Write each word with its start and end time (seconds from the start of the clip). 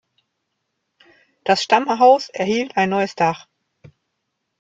Das 1.43 1.61
Stammhaus 1.61 2.29
erhielt 2.29 2.75
ein 2.75 2.89
neues 2.89 3.13
Dach. 3.13 3.45